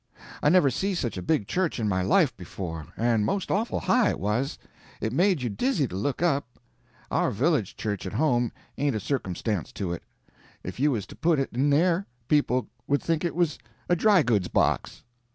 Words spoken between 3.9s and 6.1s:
it was; it made you dizzy to